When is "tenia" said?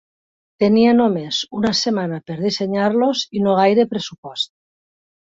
0.61-0.93